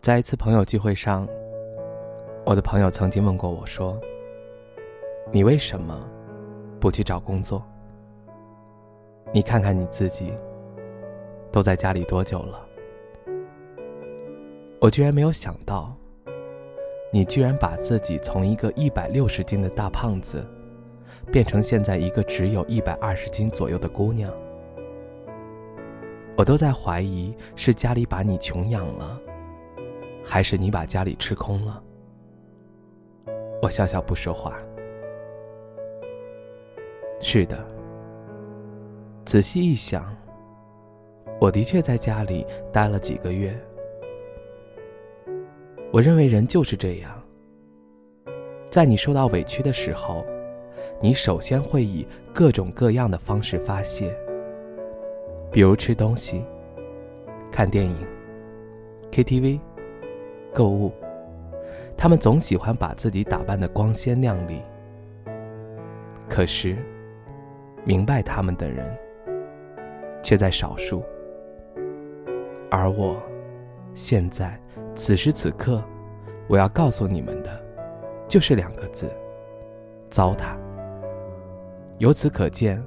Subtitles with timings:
[0.00, 1.28] 在一次朋友聚会上，
[2.46, 4.00] 我的朋友曾经问过我说
[5.32, 6.08] ：“你为什么
[6.80, 7.62] 不去找工作？
[9.32, 10.32] 你看看你自己，
[11.50, 12.64] 都在家里多久了？”
[14.80, 15.92] 我居然没有想到，
[17.12, 20.46] 你居然把自己从一个一百六十斤的大胖子，
[21.32, 24.32] 变成现在一个只有一百二十斤左右的姑娘。
[26.36, 29.20] 我都在怀疑，是家里把你穷养了。
[30.28, 31.82] 还是你把家里吃空了？
[33.62, 34.58] 我笑笑不说话。
[37.18, 37.66] 是的，
[39.24, 40.14] 仔细一想，
[41.40, 43.58] 我的确在家里待了几个月。
[45.90, 47.10] 我认为人就是这样，
[48.68, 50.26] 在你受到委屈的时候，
[51.00, 54.14] 你首先会以各种各样的方式发泄，
[55.50, 56.44] 比如吃东西、
[57.50, 58.06] 看电影、
[59.10, 59.58] KTV。
[60.58, 60.92] 购物，
[61.96, 64.60] 他们总喜欢把自己打扮的光鲜亮丽。
[66.28, 66.76] 可是，
[67.84, 68.92] 明白他们的人
[70.20, 71.04] 却在少数。
[72.72, 73.22] 而我，
[73.94, 74.60] 现在
[74.96, 75.80] 此时此刻，
[76.48, 77.50] 我要告诉你们的，
[78.26, 79.08] 就是两个字：
[80.10, 80.56] 糟蹋。
[81.98, 82.82] 由此可见，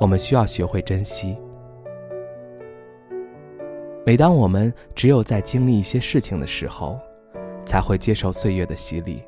[0.00, 1.38] 我们需要学会珍惜。
[4.06, 6.96] 每当我们只有在经历一些事情的时候，
[7.64, 9.20] 才会接受岁月的洗礼。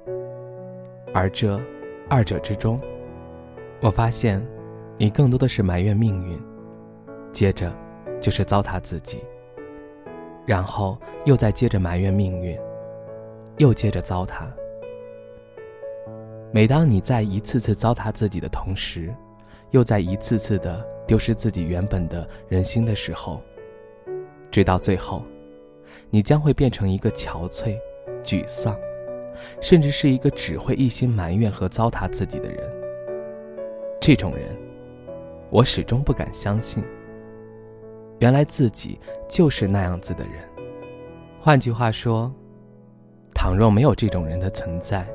[1.12, 1.60] 而这
[2.08, 2.80] 二者之中，
[3.80, 4.40] 我发现，
[4.96, 6.40] 你更多的是埋怨命运，
[7.32, 7.74] 接着
[8.20, 9.18] 就是糟蹋自己，
[10.46, 12.56] 然后又再接着埋怨命运，
[13.56, 14.46] 又接着糟蹋。
[16.52, 19.12] 每当你在一次次糟蹋自己的同时，
[19.72, 23.42] 又在一次次的丢失自己原本的人心的时候。
[24.50, 25.22] 直到最后，
[26.10, 27.78] 你将会变成一个憔悴、
[28.22, 28.76] 沮丧，
[29.60, 32.58] 甚至是一个只会一心埋怨和糟蹋自己的人。
[34.00, 34.56] 这种人，
[35.50, 36.82] 我始终不敢相信。
[38.20, 38.98] 原来自己
[39.28, 40.32] 就是那样子的人。
[41.38, 42.32] 换句话说，
[43.34, 45.06] 倘若没有这种人的存在，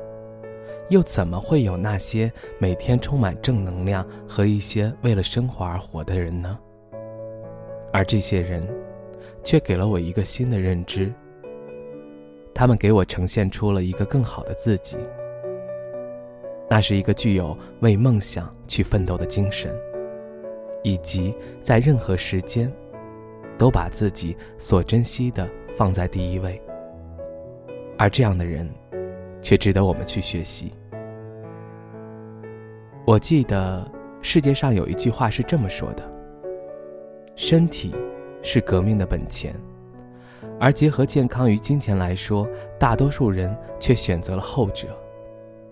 [0.90, 6.58] 又怎么会有那些每天充满正能量和一些为了生活而活的人呢？
[7.92, 8.66] 而这些人。
[9.44, 11.12] 却给了我一个新的认知。
[12.52, 14.96] 他们给我呈现出了一个更好的自己。
[16.68, 19.70] 那是一个具有为梦想去奋斗的精神，
[20.82, 22.72] 以及在任何时间，
[23.58, 26.60] 都把自己所珍惜的放在第一位。
[27.98, 28.68] 而这样的人，
[29.42, 30.72] 却值得我们去学习。
[33.06, 33.86] 我记得
[34.22, 36.02] 世界上有一句话是这么说的：
[37.36, 37.94] 身体。
[38.44, 39.54] 是革命的本钱，
[40.60, 42.46] 而结合健康与金钱来说，
[42.78, 44.88] 大多数人却选择了后者。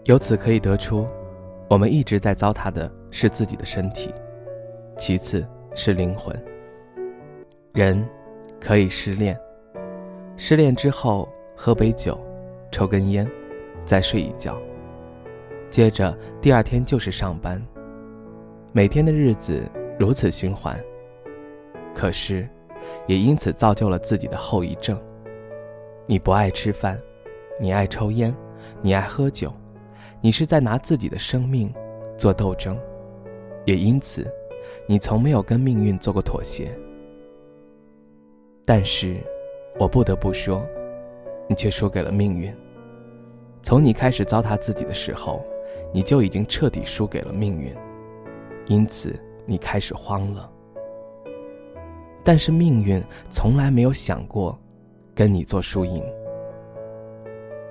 [0.04, 1.06] 由此可以得出，
[1.68, 4.12] 我们一直在糟蹋的是自己的身体，
[4.96, 6.34] 其次是灵魂。
[7.74, 8.02] 人
[8.58, 9.38] 可以失恋，
[10.38, 12.18] 失恋之后喝杯酒，
[12.70, 13.30] 抽根烟，
[13.84, 14.58] 再睡一觉，
[15.68, 17.62] 接着第二天就是上班，
[18.72, 19.62] 每天的日子
[19.98, 20.74] 如此循环。
[21.94, 22.48] 可是。
[23.06, 24.98] 也因此造就了自己的后遗症。
[26.06, 27.00] 你不爱吃饭，
[27.60, 28.34] 你爱抽烟，
[28.80, 29.52] 你爱喝酒，
[30.20, 31.72] 你是在拿自己的生命
[32.18, 32.78] 做斗争。
[33.64, 34.26] 也因此，
[34.86, 36.76] 你从没有跟命运做过妥协。
[38.64, 39.16] 但是，
[39.78, 40.64] 我不得不说，
[41.48, 42.54] 你却输给了命运。
[43.62, 45.44] 从你开始糟蹋自己的时候，
[45.92, 47.72] 你就已经彻底输给了命运。
[48.66, 50.51] 因此，你开始慌了。
[52.24, 54.58] 但是命运从来没有想过
[55.14, 56.02] 跟你做输赢。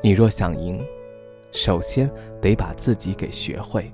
[0.01, 0.83] 你若想赢，
[1.51, 2.09] 首先
[2.42, 3.92] 得把自己给学会。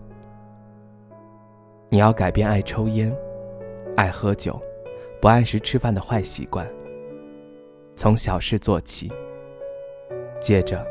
[1.89, 3.15] 你要改变爱抽烟、
[3.95, 4.59] 爱喝酒、
[5.21, 6.67] 不按时吃饭的坏习惯，
[7.95, 9.11] 从小事做起。
[10.39, 10.85] 接着，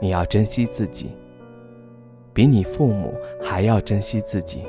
[0.00, 1.14] 你要珍惜自己，
[2.32, 4.64] 比你父母还要珍惜自己，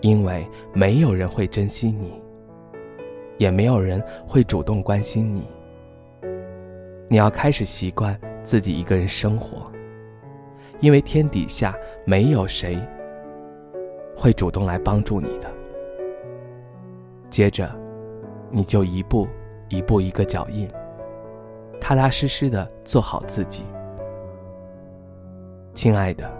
[0.00, 2.20] 因为没有人会珍惜你，
[3.40, 5.48] 也没有人会主动关心你。
[7.08, 9.72] 你要开始习惯自己一个人生活，
[10.80, 12.78] 因为天底下没有谁
[14.14, 15.50] 会主动来帮助你的。
[17.30, 17.74] 接着，
[18.50, 19.26] 你就一步
[19.70, 20.70] 一步一个脚印。
[21.80, 23.62] 踏踏实实的做好自己，
[25.72, 26.30] 亲爱的。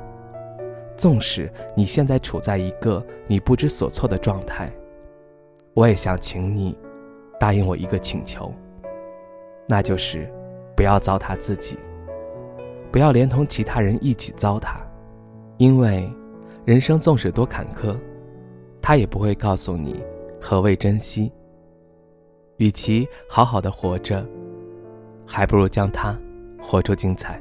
[0.98, 4.70] 纵使你现在处在一个你不知所措的状态，
[5.72, 6.76] 我也想请你
[7.40, 8.54] 答应我一个请求，
[9.66, 10.32] 那就是
[10.76, 11.76] 不要糟蹋自己，
[12.92, 14.76] 不要连同其他人一起糟蹋，
[15.56, 16.08] 因为
[16.64, 17.98] 人生纵使多坎坷，
[18.80, 20.00] 他也不会告诉你
[20.40, 21.32] 何谓珍惜。
[22.58, 24.24] 与其好好的活着。
[25.32, 26.18] 还不如将它
[26.60, 27.40] 活出精彩。